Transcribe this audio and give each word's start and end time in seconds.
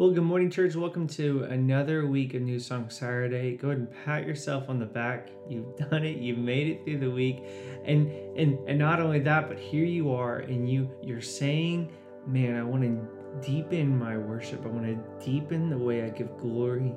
Well, 0.00 0.12
good 0.12 0.24
morning, 0.24 0.48
church. 0.48 0.76
Welcome 0.76 1.06
to 1.08 1.42
another 1.42 2.06
week 2.06 2.32
of 2.32 2.40
New 2.40 2.58
Song 2.58 2.88
Saturday. 2.88 3.58
Go 3.58 3.68
ahead 3.68 3.80
and 3.80 4.04
pat 4.06 4.26
yourself 4.26 4.70
on 4.70 4.78
the 4.78 4.86
back. 4.86 5.28
You've 5.46 5.76
done 5.90 6.04
it. 6.04 6.16
You've 6.16 6.38
made 6.38 6.68
it 6.68 6.84
through 6.86 7.00
the 7.00 7.10
week, 7.10 7.44
and 7.84 8.10
and 8.34 8.58
and 8.66 8.78
not 8.78 8.98
only 8.98 9.18
that, 9.18 9.46
but 9.46 9.58
here 9.58 9.84
you 9.84 10.10
are, 10.10 10.38
and 10.38 10.66
you 10.66 10.88
you're 11.02 11.20
saying, 11.20 11.92
"Man, 12.26 12.56
I 12.56 12.62
want 12.62 12.82
to 12.82 13.46
deepen 13.46 13.98
my 13.98 14.16
worship. 14.16 14.64
I 14.64 14.68
want 14.68 14.86
to 14.86 15.22
deepen 15.22 15.68
the 15.68 15.76
way 15.76 16.02
I 16.02 16.08
give 16.08 16.34
glory 16.38 16.94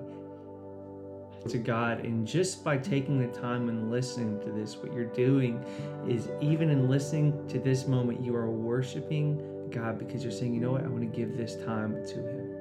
to 1.50 1.58
God." 1.58 2.06
And 2.06 2.26
just 2.26 2.64
by 2.64 2.78
taking 2.78 3.20
the 3.20 3.38
time 3.38 3.68
and 3.68 3.92
listening 3.92 4.40
to 4.46 4.50
this, 4.50 4.78
what 4.78 4.94
you're 4.94 5.14
doing 5.14 5.62
is 6.08 6.30
even 6.40 6.70
in 6.70 6.88
listening 6.88 7.46
to 7.50 7.60
this 7.60 7.86
moment, 7.86 8.24
you 8.24 8.34
are 8.34 8.50
worshiping 8.50 9.68
God 9.72 10.00
because 10.00 10.24
you're 10.24 10.32
saying, 10.32 10.54
"You 10.54 10.62
know 10.62 10.72
what? 10.72 10.86
I 10.86 10.88
want 10.88 11.02
to 11.02 11.18
give 11.18 11.36
this 11.36 11.58
time 11.66 12.02
to 12.08 12.16
Him." 12.16 12.53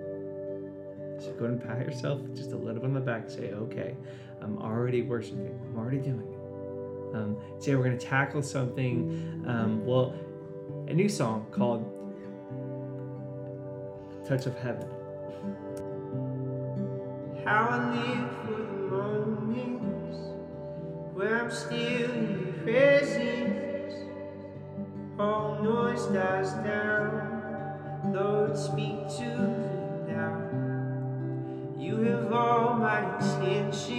Go 1.38 1.46
and 1.46 1.62
pat 1.62 1.80
yourself 1.80 2.20
just 2.34 2.52
a 2.52 2.56
little 2.56 2.80
bit 2.80 2.84
on 2.84 2.94
the 2.94 3.00
back. 3.00 3.30
Say, 3.30 3.52
okay, 3.52 3.96
I'm 4.40 4.58
already 4.58 5.02
worshiping. 5.02 5.58
I'm 5.68 5.78
already 5.78 5.98
doing 5.98 6.20
it. 6.20 7.16
Um, 7.16 7.36
today 7.60 7.76
we're 7.76 7.84
going 7.84 7.98
to 7.98 8.06
tackle 8.06 8.42
something, 8.42 9.44
um, 9.46 9.84
well, 9.84 10.14
a 10.88 10.94
new 10.94 11.08
song 11.08 11.46
called 11.50 11.84
Touch 14.26 14.46
of 14.46 14.58
Heaven. 14.58 14.88
How 17.44 17.68
I 17.68 17.90
live 17.94 18.30
for 18.46 18.56
the 18.56 19.26
moments 19.26 20.18
where 21.12 21.44
I'm 21.44 21.50
still 21.50 22.10
in 22.10 22.40
your 22.44 22.52
presence. 22.64 23.94
All 25.18 25.60
noise 25.62 26.06
dies 26.06 26.52
down. 26.64 28.12
Lord, 28.12 28.56
speak 28.56 29.08
to 29.18 29.38
me 29.38 30.12
now. 30.12 30.61
You 31.92 32.04
have 32.04 32.32
all 32.32 32.72
my 32.76 33.00
attention. 33.18 33.92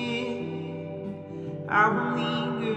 I 1.69 1.89
will 1.89 2.15
linger 2.15 2.75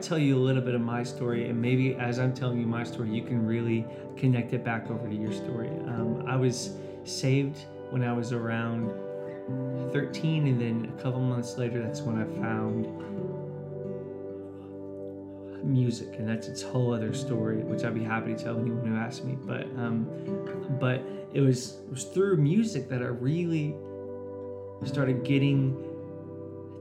to 0.00 0.08
tell 0.08 0.18
you 0.18 0.36
a 0.36 0.38
little 0.38 0.62
bit 0.62 0.74
of 0.74 0.80
my 0.80 1.02
story, 1.02 1.48
and 1.48 1.60
maybe 1.60 1.94
as 1.94 2.18
I'm 2.18 2.34
telling 2.34 2.60
you 2.60 2.66
my 2.66 2.84
story, 2.84 3.10
you 3.10 3.22
can 3.22 3.46
really 3.46 3.84
connect 4.16 4.52
it 4.52 4.64
back 4.64 4.90
over 4.90 5.08
to 5.08 5.14
your 5.14 5.32
story. 5.32 5.68
Um, 5.68 6.24
I 6.26 6.36
was 6.36 6.74
saved 7.04 7.64
when 7.90 8.02
I 8.02 8.12
was 8.12 8.32
around 8.32 8.90
13, 9.92 10.46
and 10.46 10.60
then 10.60 10.92
a 10.96 11.02
couple 11.02 11.20
months 11.20 11.56
later, 11.56 11.82
that's 11.82 12.02
when 12.02 12.20
I 12.20 12.24
found 12.40 12.86
music, 15.64 16.08
and 16.18 16.28
that's 16.28 16.48
its 16.48 16.62
whole 16.62 16.92
other 16.92 17.12
story, 17.12 17.58
which 17.58 17.84
I'd 17.84 17.94
be 17.94 18.04
happy 18.04 18.34
to 18.34 18.42
tell 18.42 18.58
anyone 18.58 18.86
who 18.86 18.96
asks 18.96 19.24
me. 19.24 19.36
But 19.40 19.64
um, 19.76 20.06
but 20.80 21.02
it 21.32 21.40
was 21.40 21.78
it 21.86 21.90
was 21.90 22.04
through 22.04 22.36
music 22.36 22.88
that 22.88 23.02
I 23.02 23.06
really 23.06 23.74
started 24.84 25.24
getting 25.24 25.87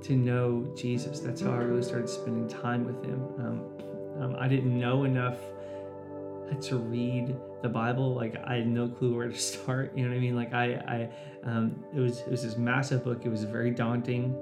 to 0.03 0.15
know 0.15 0.71
Jesus. 0.75 1.19
That's 1.19 1.41
how 1.41 1.51
I 1.51 1.57
really 1.57 1.83
started 1.83 2.09
spending 2.09 2.47
time 2.47 2.85
with 2.85 3.03
Him. 3.03 3.21
Um, 3.39 4.23
um, 4.23 4.35
I 4.39 4.47
didn't 4.47 4.77
know 4.77 5.03
enough 5.03 5.37
to 6.61 6.77
read 6.77 7.35
the 7.61 7.69
Bible. 7.69 8.15
Like 8.15 8.35
I 8.45 8.55
had 8.55 8.67
no 8.67 8.87
clue 8.87 9.15
where 9.15 9.27
to 9.27 9.37
start. 9.37 9.95
You 9.95 10.03
know 10.03 10.09
what 10.09 10.17
I 10.17 10.21
mean? 10.21 10.35
Like 10.35 10.53
I, 10.53 10.65
I, 10.65 11.09
um, 11.43 11.83
it 11.95 11.99
was 11.99 12.19
it 12.21 12.29
was 12.29 12.43
this 12.43 12.57
massive 12.57 13.03
book. 13.03 13.25
It 13.25 13.29
was 13.29 13.43
very 13.43 13.71
daunting 13.71 14.35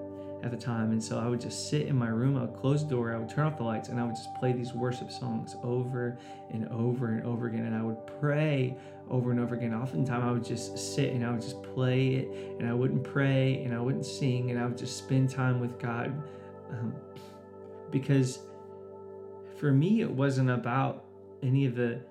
at 0.44 0.52
the 0.52 0.58
time, 0.58 0.92
and 0.92 1.04
so 1.04 1.18
I 1.20 1.28
would 1.28 1.42
just 1.42 1.70
sit 1.70 1.88
in 1.88 1.96
my 1.96 2.10
room. 2.10 2.38
I 2.38 2.42
would 2.42 2.56
close 2.56 2.84
the 2.84 2.90
door. 2.90 3.14
I 3.14 3.18
would 3.18 3.30
turn 3.30 3.48
off 3.48 3.58
the 3.58 3.64
lights, 3.64 3.90
and 3.90 4.00
I 4.00 4.04
would 4.04 4.16
just 4.16 4.34
play 4.36 4.54
these 4.54 4.74
worship 4.74 5.12
songs 5.12 5.56
over 5.64 6.20
and 6.52 6.68
over 6.70 7.08
and 7.08 7.26
over 7.26 7.48
again. 7.48 7.66
And 7.66 7.76
I 7.76 7.82
would 7.82 7.98
pray 8.20 8.78
over 9.10 9.32
and 9.32 9.40
over 9.40 9.56
again. 9.56 9.74
Oftentimes, 9.74 10.24
I 10.24 10.32
would 10.32 10.44
just 10.44 10.78
sit 10.78 11.14
and 11.14 11.26
I 11.26 11.32
would 11.32 11.42
just 11.42 11.64
play 11.64 12.16
it, 12.16 12.60
and 12.60 12.68
I 12.68 12.74
wouldn't 12.74 13.04
pray 13.04 13.64
and 13.64 13.74
I 13.74 13.80
wouldn't 13.80 14.06
sing, 14.06 14.52
and 14.52 14.60
I 14.60 14.66
would 14.66 14.78
just 14.78 14.98
spend 14.98 15.30
time 15.30 15.60
with 15.60 15.80
God, 15.80 16.14
um, 16.72 16.94
because 17.92 18.40
for 19.60 19.72
me, 19.72 20.02
it 20.02 20.12
wasn't 20.12 20.50
about 20.50 21.06
any 21.42 21.66
of 21.66 21.76
the 21.76 22.02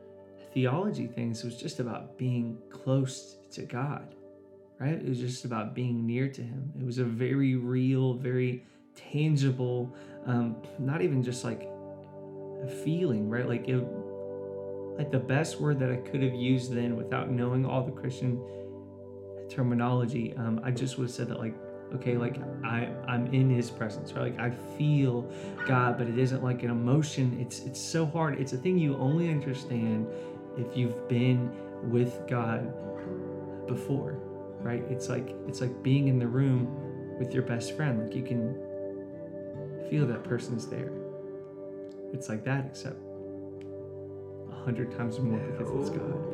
theology 0.52 1.06
things. 1.06 1.42
It 1.42 1.46
was 1.46 1.56
just 1.56 1.78
about 1.80 2.16
being 2.16 2.58
close 2.70 3.36
to 3.52 3.62
God, 3.62 4.14
right? 4.78 4.94
It 4.94 5.08
was 5.08 5.18
just 5.18 5.44
about 5.44 5.74
being 5.74 6.06
near 6.06 6.28
to 6.28 6.42
Him. 6.42 6.72
It 6.78 6.84
was 6.84 6.98
a 6.98 7.04
very 7.04 7.56
real, 7.56 8.14
very 8.14 8.64
tangible, 8.94 9.94
um, 10.26 10.56
not 10.78 11.02
even 11.02 11.22
just 11.22 11.44
like 11.44 11.68
a 12.62 12.68
feeling, 12.84 13.28
right? 13.28 13.48
Like 13.48 13.68
it, 13.68 13.76
like 14.98 15.10
the 15.10 15.18
best 15.18 15.60
word 15.60 15.78
that 15.80 15.90
I 15.90 15.96
could 15.96 16.22
have 16.22 16.34
used 16.34 16.72
then 16.72 16.96
without 16.96 17.30
knowing 17.30 17.66
all 17.66 17.82
the 17.82 17.92
Christian 17.92 18.40
terminology. 19.48 20.34
Um, 20.36 20.60
I 20.64 20.70
just 20.70 20.98
would 20.98 21.04
have 21.04 21.14
said 21.14 21.28
that 21.28 21.38
like 21.38 21.54
okay 21.94 22.16
like 22.16 22.38
i 22.64 22.88
i'm 23.06 23.26
in 23.32 23.48
his 23.50 23.70
presence 23.70 24.12
right 24.12 24.32
like 24.32 24.40
i 24.40 24.50
feel 24.76 25.30
god 25.66 25.96
but 25.98 26.08
it 26.08 26.18
isn't 26.18 26.42
like 26.42 26.62
an 26.62 26.70
emotion 26.70 27.36
it's 27.40 27.60
it's 27.60 27.80
so 27.80 28.06
hard 28.06 28.40
it's 28.40 28.52
a 28.52 28.56
thing 28.56 28.78
you 28.78 28.96
only 28.96 29.30
understand 29.30 30.06
if 30.56 30.76
you've 30.76 31.08
been 31.08 31.50
with 31.90 32.22
god 32.28 32.72
before 33.66 34.18
right? 34.64 34.82
It's 34.88 35.08
like 35.08 35.36
it's 35.46 35.60
like 35.60 35.82
being 35.82 36.08
in 36.08 36.18
the 36.18 36.26
room 36.26 36.66
with 37.18 37.34
your 37.34 37.42
best 37.42 37.76
friend. 37.76 38.02
Like 38.02 38.16
you 38.16 38.22
can 38.22 38.56
feel 39.90 40.06
that 40.06 40.24
person's 40.24 40.66
there. 40.66 40.90
It's 42.12 42.28
like 42.28 42.44
that 42.44 42.66
except 42.66 42.96
a 44.50 44.54
hundred 44.64 44.96
times 44.96 45.20
more 45.20 45.38
because 45.38 45.70
it's 45.70 45.90
god. 45.90 46.32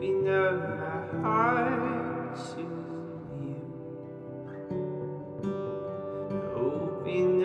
Open 6.54 7.40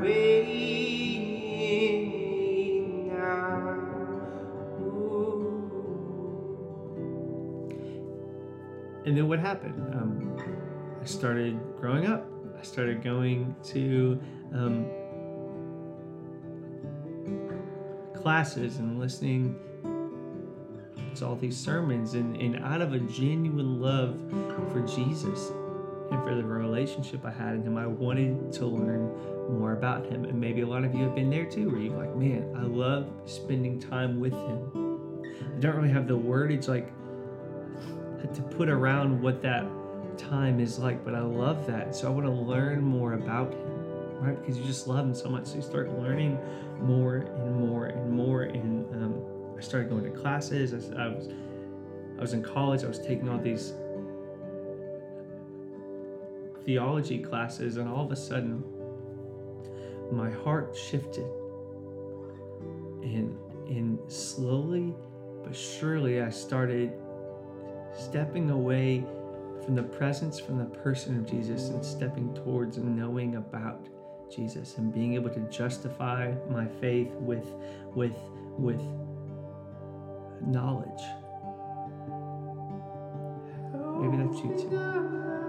me 0.00 1.50
now. 3.08 3.90
And 9.04 9.16
then 9.16 9.28
what 9.28 9.38
happened? 9.38 9.94
Um, 9.94 10.36
I 11.00 11.04
started 11.04 11.58
growing 11.78 12.06
up. 12.06 12.26
I 12.58 12.62
started 12.62 13.02
going 13.02 13.54
to 13.64 14.20
um, 14.52 14.86
classes 18.14 18.76
and 18.78 18.98
listening 18.98 19.56
to 21.14 21.26
all 21.26 21.36
these 21.36 21.56
sermons, 21.56 22.14
and, 22.14 22.36
and 22.36 22.56
out 22.64 22.80
of 22.80 22.92
a 22.92 22.98
genuine 23.00 23.80
love 23.80 24.20
for 24.72 24.80
Jesus 24.86 25.50
and 26.10 26.22
for 26.22 26.34
the 26.34 26.44
relationship 26.44 27.24
I 27.24 27.30
had 27.30 27.54
in 27.54 27.62
Him, 27.62 27.76
I 27.76 27.86
wanted 27.86 28.52
to 28.54 28.66
learn 28.66 29.58
more 29.58 29.72
about 29.72 30.06
Him. 30.06 30.24
And 30.24 30.40
maybe 30.40 30.62
a 30.62 30.66
lot 30.66 30.84
of 30.84 30.94
you 30.94 31.04
have 31.04 31.14
been 31.14 31.30
there 31.30 31.44
too, 31.46 31.70
where 31.70 31.80
you're 31.80 31.96
like, 31.96 32.14
man, 32.16 32.54
I 32.56 32.62
love 32.62 33.10
spending 33.26 33.80
time 33.80 34.20
with 34.20 34.32
Him. 34.32 35.22
I 35.56 35.60
don't 35.60 35.76
really 35.76 35.90
have 35.90 36.08
the 36.08 36.18
wordage 36.18 36.68
like 36.68 36.92
to 38.34 38.42
put 38.42 38.68
around 38.68 39.20
what 39.20 39.42
that 39.42 39.64
time 40.16 40.60
is 40.60 40.78
like, 40.78 41.04
but 41.04 41.14
I 41.14 41.20
love 41.20 41.66
that. 41.66 41.94
So 41.94 42.06
I 42.06 42.10
want 42.10 42.26
to 42.26 42.32
learn 42.32 42.82
more 42.82 43.14
about 43.14 43.52
him, 43.52 44.18
right? 44.20 44.38
Because 44.38 44.58
you 44.58 44.64
just 44.64 44.86
love 44.86 45.00
him 45.00 45.14
so 45.14 45.28
much. 45.28 45.46
So 45.46 45.56
you 45.56 45.62
start 45.62 45.98
learning 45.98 46.38
more 46.80 47.16
and 47.16 47.56
more 47.56 47.86
and 47.86 48.10
more. 48.12 48.42
And 48.42 48.86
um, 48.94 49.22
I 49.56 49.60
started 49.60 49.90
going 49.90 50.04
to 50.04 50.10
classes. 50.10 50.72
I, 50.72 51.04
I 51.04 51.08
was 51.08 51.28
I 52.18 52.20
was 52.20 52.34
in 52.34 52.42
college. 52.42 52.84
I 52.84 52.88
was 52.88 52.98
taking 52.98 53.28
all 53.28 53.38
these 53.38 53.72
theology 56.70 57.18
classes, 57.18 57.78
and 57.78 57.88
all 57.88 58.04
of 58.04 58.12
a 58.12 58.16
sudden, 58.16 58.62
my 60.12 60.30
heart 60.30 60.76
shifted, 60.76 61.26
and 63.02 63.36
and 63.68 63.98
slowly 64.06 64.94
but 65.42 65.56
surely, 65.56 66.22
I 66.22 66.30
started 66.30 66.92
stepping 67.92 68.50
away 68.50 69.04
from 69.64 69.74
the 69.74 69.82
presence, 69.82 70.38
from 70.38 70.58
the 70.58 70.64
person 70.64 71.16
of 71.18 71.28
Jesus, 71.28 71.70
and 71.70 71.84
stepping 71.84 72.32
towards 72.34 72.78
knowing 72.78 73.34
about 73.34 73.88
Jesus 74.32 74.78
and 74.78 74.94
being 74.94 75.14
able 75.14 75.30
to 75.30 75.40
justify 75.50 76.32
my 76.48 76.68
faith 76.80 77.10
with 77.14 77.48
with 77.96 78.16
with 78.56 78.80
knowledge. 80.46 81.02
invite 84.02 84.44
you 84.44 84.70
to. 84.70 85.39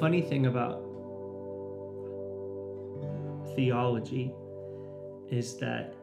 Funny 0.00 0.22
thing 0.22 0.46
about 0.46 0.82
theology 3.54 4.32
is 5.30 5.58
that 5.58 5.94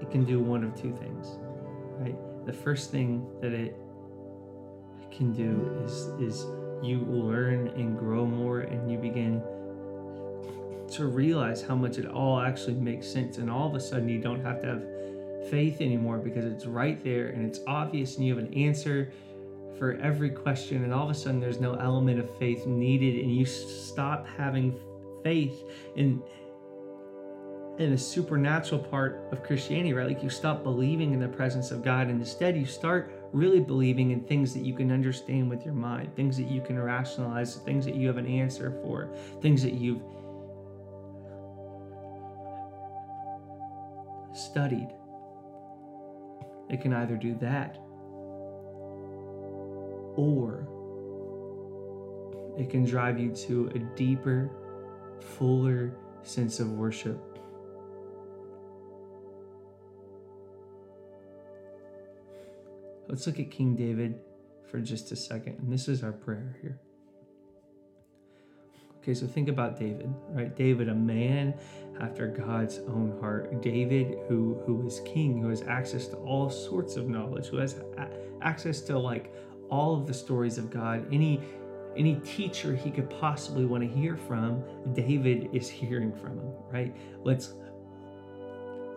it 0.00 0.10
can 0.10 0.24
do 0.24 0.40
one 0.40 0.64
of 0.64 0.74
two 0.74 0.92
things, 0.96 1.38
right? 2.00 2.16
The 2.46 2.52
first 2.52 2.90
thing 2.90 3.24
that 3.40 3.52
it 3.52 3.76
can 5.12 5.32
do 5.32 5.80
is 5.84 6.08
is 6.18 6.46
you 6.82 7.06
learn 7.08 7.68
and 7.68 7.96
grow 7.96 8.26
more 8.26 8.60
and 8.60 8.90
you 8.90 8.98
begin 8.98 9.40
to 10.90 11.06
realize 11.06 11.62
how 11.62 11.76
much 11.76 11.96
it 11.98 12.06
all 12.06 12.40
actually 12.40 12.74
makes 12.74 13.06
sense 13.06 13.38
and 13.38 13.48
all 13.48 13.68
of 13.68 13.76
a 13.76 13.80
sudden 13.80 14.08
you 14.08 14.18
don't 14.18 14.42
have 14.42 14.60
to 14.62 14.66
have 14.66 15.48
faith 15.48 15.80
anymore 15.80 16.18
because 16.18 16.44
it's 16.44 16.66
right 16.66 17.04
there 17.04 17.28
and 17.28 17.46
it's 17.46 17.60
obvious 17.68 18.16
and 18.16 18.26
you 18.26 18.34
have 18.34 18.44
an 18.44 18.52
answer 18.54 19.12
for 19.78 19.94
every 20.02 20.30
question 20.30 20.84
and 20.84 20.92
all 20.92 21.04
of 21.04 21.10
a 21.10 21.14
sudden 21.14 21.40
there's 21.40 21.60
no 21.60 21.74
element 21.74 22.18
of 22.18 22.38
faith 22.38 22.66
needed 22.66 23.22
and 23.22 23.34
you 23.34 23.44
stop 23.44 24.26
having 24.36 24.78
faith 25.22 25.64
in 25.96 26.22
in 27.78 27.94
a 27.94 27.98
supernatural 27.98 28.78
part 28.78 29.26
of 29.32 29.42
Christianity, 29.42 29.94
right? 29.94 30.06
Like 30.06 30.22
you 30.22 30.28
stop 30.28 30.62
believing 30.62 31.14
in 31.14 31.20
the 31.20 31.28
presence 31.28 31.70
of 31.70 31.82
God 31.82 32.08
and 32.08 32.20
instead 32.20 32.54
you 32.54 32.66
start 32.66 33.10
really 33.32 33.60
believing 33.60 34.10
in 34.10 34.20
things 34.20 34.52
that 34.52 34.60
you 34.60 34.74
can 34.74 34.92
understand 34.92 35.48
with 35.48 35.64
your 35.64 35.72
mind, 35.72 36.14
things 36.14 36.36
that 36.36 36.50
you 36.50 36.60
can 36.60 36.78
rationalize, 36.78 37.56
things 37.56 37.86
that 37.86 37.94
you 37.94 38.06
have 38.06 38.18
an 38.18 38.26
answer 38.26 38.70
for, 38.82 39.08
things 39.40 39.62
that 39.62 39.72
you've 39.72 40.02
studied. 44.34 44.88
It 46.68 46.82
can 46.82 46.92
either 46.92 47.16
do 47.16 47.34
that 47.36 47.78
or 50.20 50.68
it 52.58 52.68
can 52.68 52.84
drive 52.84 53.18
you 53.18 53.30
to 53.46 53.70
a 53.74 53.78
deeper, 53.96 54.50
fuller 55.20 55.94
sense 56.22 56.60
of 56.60 56.72
worship. 56.72 57.18
Let's 63.08 63.26
look 63.26 63.40
at 63.40 63.50
King 63.50 63.74
David 63.76 64.20
for 64.70 64.78
just 64.78 65.10
a 65.10 65.16
second. 65.16 65.58
And 65.58 65.72
this 65.72 65.88
is 65.88 66.04
our 66.04 66.12
prayer 66.12 66.56
here. 66.60 66.78
Okay, 68.98 69.14
so 69.14 69.26
think 69.26 69.48
about 69.48 69.78
David, 69.78 70.12
right? 70.28 70.54
David, 70.54 70.90
a 70.90 70.94
man 70.94 71.54
after 72.00 72.28
God's 72.28 72.78
own 72.80 73.16
heart. 73.20 73.62
David, 73.62 74.18
who 74.28 74.60
who 74.66 74.86
is 74.86 75.00
king, 75.06 75.40
who 75.40 75.48
has 75.48 75.62
access 75.62 76.06
to 76.08 76.16
all 76.16 76.50
sorts 76.50 76.96
of 76.96 77.08
knowledge, 77.08 77.46
who 77.46 77.56
has 77.56 77.78
a- 77.96 78.10
access 78.42 78.82
to 78.82 78.98
like 78.98 79.32
all 79.70 79.94
of 79.94 80.06
the 80.06 80.14
stories 80.14 80.58
of 80.58 80.70
God. 80.70 81.06
Any 81.12 81.40
any 81.96 82.16
teacher 82.20 82.74
he 82.74 82.90
could 82.90 83.10
possibly 83.10 83.64
want 83.64 83.82
to 83.82 83.88
hear 83.88 84.16
from, 84.16 84.62
David 84.92 85.50
is 85.52 85.68
hearing 85.68 86.12
from 86.12 86.38
him, 86.38 86.52
right? 86.70 86.94
Let's 87.24 87.54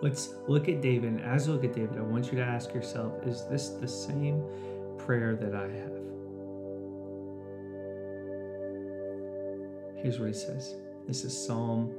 let's 0.02 0.36
look 0.48 0.70
at 0.70 0.82
David. 0.82 1.14
And 1.14 1.22
as 1.22 1.48
we 1.48 1.54
look 1.54 1.64
at 1.64 1.74
David, 1.74 1.98
I 1.98 2.02
want 2.02 2.32
you 2.32 2.38
to 2.38 2.44
ask 2.44 2.74
yourself, 2.74 3.14
is 3.26 3.46
this 3.50 3.70
the 3.70 3.88
same 3.88 4.44
prayer 4.98 5.36
that 5.36 5.56
I 5.56 5.64
have? 5.64 6.04
Here's 10.04 10.20
what 10.20 10.28
he 10.28 10.34
says. 10.34 10.76
This 11.08 11.24
is 11.24 11.46
Psalm 11.46 11.94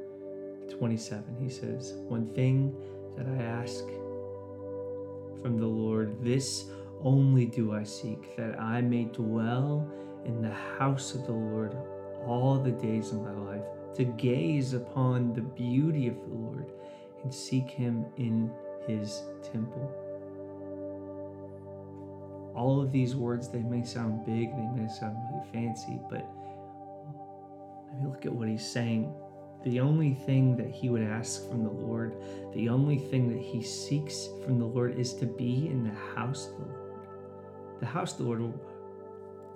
27. 0.70 1.36
He 1.40 1.48
says, 1.48 1.94
One 2.08 2.28
thing 2.34 2.76
that 3.16 3.26
I 3.26 3.42
ask 3.42 3.84
from 5.40 5.58
the 5.58 5.66
Lord, 5.66 6.22
this 6.22 6.66
only 7.04 7.46
do 7.46 7.74
I 7.74 7.84
seek, 7.84 8.36
that 8.36 8.58
I 8.58 8.80
may 8.80 9.04
dwell 9.04 9.86
in 10.24 10.40
the 10.40 10.54
house 10.78 11.14
of 11.14 11.26
the 11.26 11.32
Lord 11.32 11.76
all 12.26 12.58
the 12.58 12.72
days 12.72 13.12
of 13.12 13.20
my 13.20 13.32
life, 13.32 13.62
to 13.96 14.04
gaze 14.04 14.72
upon 14.72 15.34
the 15.34 15.42
beauty 15.42 16.08
of 16.08 16.16
the 16.16 16.34
Lord 16.34 16.72
and 17.22 17.32
seek 17.32 17.68
him 17.68 18.06
in 18.16 18.50
his 18.86 19.22
temple. 19.42 19.92
All 22.56 22.80
of 22.80 22.90
these 22.90 23.14
words, 23.14 23.48
they 23.48 23.62
may 23.62 23.84
sound 23.84 24.24
big, 24.24 24.50
they 24.56 24.68
may 24.74 24.88
sound 24.88 25.16
really 25.30 25.46
fancy, 25.52 25.98
but 26.08 26.26
I 27.90 27.96
mean, 27.96 28.08
look 28.08 28.24
at 28.24 28.32
what 28.32 28.48
he's 28.48 28.66
saying. 28.66 29.12
The 29.64 29.80
only 29.80 30.14
thing 30.14 30.56
that 30.56 30.70
he 30.70 30.88
would 30.88 31.02
ask 31.02 31.48
from 31.48 31.64
the 31.64 31.70
Lord, 31.70 32.16
the 32.54 32.68
only 32.68 32.98
thing 32.98 33.28
that 33.28 33.40
he 33.40 33.62
seeks 33.62 34.28
from 34.44 34.58
the 34.58 34.66
Lord 34.66 34.98
is 34.98 35.14
to 35.14 35.26
be 35.26 35.68
in 35.68 35.84
the 35.84 35.94
house 36.14 36.48
of 36.48 36.58
the 36.58 36.64
Lord. 36.72 36.83
The 37.80 37.86
house 37.86 38.14
the 38.14 38.22
Lord 38.22 38.52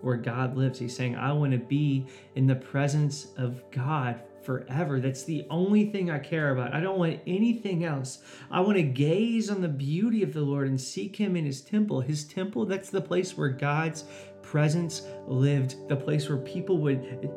where 0.01 0.17
God 0.17 0.57
lives. 0.57 0.79
He's 0.79 0.95
saying, 0.95 1.17
I 1.17 1.33
want 1.33 1.53
to 1.53 1.59
be 1.59 2.07
in 2.35 2.47
the 2.47 2.55
presence 2.55 3.29
of 3.37 3.63
God 3.71 4.21
forever. 4.43 5.01
That's 5.01 5.25
the 5.25 5.45
only 5.51 5.91
thing 5.91 6.11
I 6.11 6.19
care 6.19 6.51
about. 6.51 6.73
I 6.73 6.81
don't 6.81 6.99
want 6.99 7.21
anything 7.27 7.85
else. 7.85 8.21
I 8.51 8.61
want 8.61 8.77
to 8.77 8.83
gaze 8.83 9.51
on 9.51 9.61
the 9.61 9.69
beauty 9.69 10.23
of 10.23 10.33
the 10.33 10.41
Lord 10.41 10.69
and 10.69 10.81
seek 10.81 11.17
Him 11.17 11.37
in 11.37 11.45
His 11.45 11.61
temple. 11.61 12.01
His 12.01 12.25
temple, 12.25 12.65
that's 12.65 12.91
the 12.91 13.01
place 13.01 13.37
where 13.37 13.49
God's 13.49 14.05
presence 14.43 15.03
lived, 15.27 15.89
the 15.89 15.97
place 15.97 16.29
where 16.29 16.39
people 16.39 16.79
would 16.79 17.31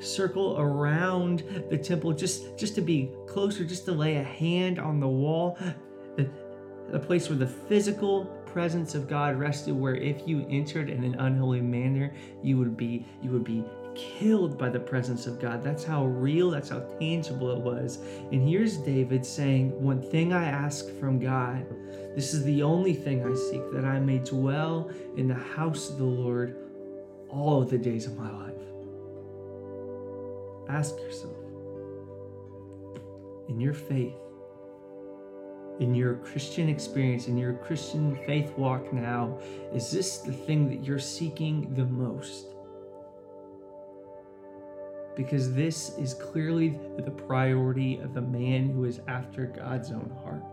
circle 0.00 0.58
around 0.58 1.44
the 1.68 1.76
temple 1.76 2.10
just 2.12 2.56
just 2.56 2.74
to 2.74 2.80
be 2.80 3.10
closer 3.26 3.66
just 3.66 3.84
to 3.84 3.92
lay 3.92 4.16
a 4.16 4.22
hand 4.22 4.78
on 4.78 4.98
the 4.98 5.06
wall 5.06 5.58
the, 6.16 6.26
the 6.90 6.98
place 6.98 7.28
where 7.28 7.36
the 7.36 7.46
physical 7.46 8.24
presence 8.52 8.94
of 8.94 9.08
God 9.08 9.38
rested 9.38 9.74
where 9.74 9.94
if 9.94 10.26
you 10.26 10.46
entered 10.48 10.90
in 10.90 11.04
an 11.04 11.14
unholy 11.16 11.60
manner 11.60 12.12
you 12.42 12.58
would 12.58 12.76
be 12.76 13.06
you 13.22 13.30
would 13.30 13.44
be 13.44 13.64
killed 13.94 14.56
by 14.56 14.68
the 14.68 14.78
presence 14.78 15.26
of 15.26 15.40
God. 15.40 15.64
That's 15.64 15.84
how 15.84 16.06
real 16.06 16.50
that's 16.50 16.68
how 16.68 16.80
tangible 17.00 17.50
it 17.50 17.58
was. 17.58 17.98
And 18.32 18.48
here's 18.48 18.76
David 18.78 19.26
saying 19.26 19.80
one 19.82 20.02
thing 20.02 20.32
I 20.32 20.44
ask 20.44 20.88
from 20.98 21.18
God 21.18 21.66
this 22.14 22.34
is 22.34 22.42
the 22.44 22.62
only 22.62 22.94
thing 22.94 23.24
I 23.24 23.34
seek 23.34 23.70
that 23.72 23.84
I 23.84 24.00
may 24.00 24.18
dwell 24.18 24.90
in 25.16 25.28
the 25.28 25.34
house 25.34 25.90
of 25.90 25.98
the 25.98 26.04
Lord 26.04 26.56
all 27.28 27.62
of 27.62 27.70
the 27.70 27.78
days 27.78 28.06
of 28.06 28.18
my 28.18 28.30
life. 28.30 28.54
Ask 30.68 30.96
yourself 30.98 31.36
in 33.48 33.60
your 33.60 33.74
faith, 33.74 34.14
in 35.80 35.94
your 35.94 36.16
Christian 36.16 36.68
experience, 36.68 37.26
in 37.26 37.38
your 37.38 37.54
Christian 37.54 38.14
faith 38.26 38.52
walk 38.56 38.92
now, 38.92 39.38
is 39.72 39.90
this 39.90 40.18
the 40.18 40.32
thing 40.32 40.68
that 40.68 40.84
you're 40.84 40.98
seeking 40.98 41.74
the 41.74 41.86
most? 41.86 42.46
Because 45.16 45.52
this 45.54 45.96
is 45.98 46.14
clearly 46.14 46.78
the 46.98 47.10
priority 47.10 47.98
of 48.00 48.14
the 48.14 48.20
man 48.20 48.68
who 48.68 48.84
is 48.84 49.00
after 49.08 49.46
God's 49.46 49.90
own 49.90 50.12
heart. 50.22 50.44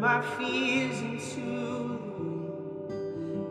My 0.00 0.22
fears 0.36 1.00
into. 1.00 1.98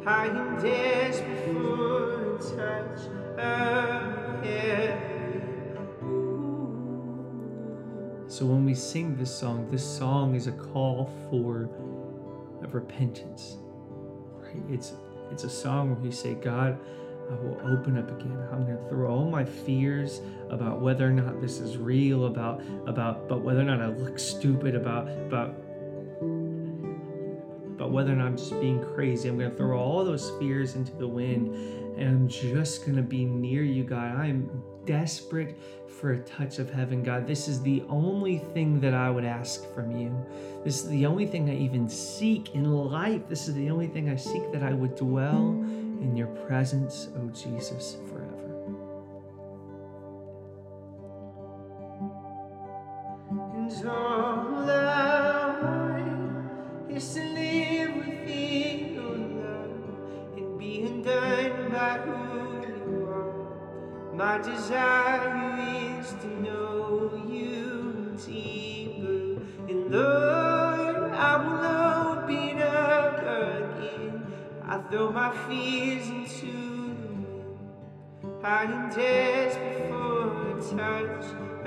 I 0.06 0.28
am 0.28 0.62
desperate 0.62 1.54
for 1.54 2.36
a 2.36 2.40
touch 2.40 3.00
of 3.38 4.44
heaven. 4.46 5.08
So 8.30 8.46
when 8.46 8.64
we 8.64 8.74
sing 8.74 9.18
this 9.18 9.36
song, 9.38 9.70
this 9.70 9.84
song 9.84 10.36
is 10.36 10.48
a 10.48 10.54
call 10.54 11.12
for 11.30 11.70
of 12.64 12.74
repentance. 12.74 13.58
Right? 14.38 14.64
It's 14.70 14.94
it's 15.32 15.44
a 15.44 15.50
song 15.50 15.94
where 15.94 16.06
you 16.06 16.12
say, 16.14 16.36
God, 16.36 16.80
I 17.30 17.34
will 17.44 17.60
open 17.66 17.98
up 17.98 18.10
again. 18.10 18.38
I'm 18.54 18.64
going 18.66 18.78
to 18.78 18.90
throw 18.90 19.12
all 19.14 19.30
my 19.30 19.44
fears 19.44 20.22
about 20.50 20.80
whether 20.80 21.06
or 21.06 21.12
not 21.12 21.42
this 21.42 21.60
is 21.60 21.78
real, 21.78 22.28
about 22.28 22.62
about 22.86 23.28
but 23.28 23.42
whether 23.42 23.60
or 23.60 23.66
not 23.66 23.82
I 23.82 23.88
look 23.88 24.18
stupid, 24.18 24.76
about 24.76 25.10
about 25.10 25.67
whether 27.98 28.14
or 28.14 28.16
not 28.16 28.28
I'm 28.28 28.38
just 28.38 28.52
being 28.62 28.80
crazy. 28.94 29.28
I'm 29.28 29.40
going 29.40 29.50
to 29.50 29.58
throw 29.58 29.80
all 29.80 30.06
those 30.06 30.30
fears 30.38 30.76
into 30.76 30.96
the 30.98 31.08
wind 31.08 31.48
and 31.98 32.08
I'm 32.08 32.28
just 32.28 32.86
going 32.86 32.96
to 32.96 33.02
be 33.02 33.26
near 33.26 33.64
you, 33.64 33.84
God. 33.84 34.16
I'm 34.16 34.62
desperate 34.86 35.58
for 35.88 36.12
a 36.12 36.20
touch 36.20 36.60
of 36.60 36.70
heaven, 36.70 37.02
God. 37.02 37.26
This 37.26 37.48
is 37.48 37.60
the 37.64 37.84
only 37.90 38.38
thing 38.38 38.80
that 38.82 38.94
I 38.94 39.10
would 39.10 39.26
ask 39.26 39.68
from 39.74 39.98
you. 39.98 40.16
This 40.64 40.84
is 40.84 40.90
the 40.90 41.08
only 41.08 41.26
thing 41.26 41.50
I 41.50 41.56
even 41.58 41.90
seek 41.90 42.54
in 42.54 42.72
life. 42.72 43.28
This 43.28 43.48
is 43.48 43.56
the 43.56 43.72
only 43.72 43.88
thing 43.88 44.12
I 44.12 44.16
seek 44.16 44.52
that 44.52 44.62
I 44.62 44.74
would 44.74 44.96
dwell 44.96 45.40
in 45.40 46.16
your 46.16 46.28
presence, 46.28 47.10
oh 47.18 47.30
Jesus, 47.30 47.98
forever. 48.12 48.27
Who 61.96 62.62
you 62.68 63.08
are. 63.10 64.14
My 64.14 64.38
desire 64.40 66.00
is 66.00 66.10
to 66.22 66.28
know 66.42 67.26
you 67.28 68.16
deeper. 68.26 69.42
And 69.70 69.92
Lord, 69.92 71.12
I 71.12 71.34
will 71.44 71.66
open 72.24 72.62
up 72.62 73.20
again. 73.20 74.26
I 74.68 74.78
throw 74.90 75.12
my 75.12 75.32
fears 75.48 76.08
into 76.10 76.46
the 76.46 77.28
wind. 77.28 77.58
I 78.44 78.64
am 78.64 78.90
desperate 78.90 79.90
for 79.90 80.52
a 80.52 80.62
touch 80.62 81.26
of 81.26 81.64